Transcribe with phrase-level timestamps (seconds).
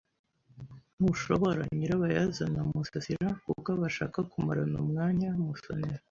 [0.97, 5.99] Ntushobora nyirabayazana Musasira kuko bashaka kumarana umwanya Musonera.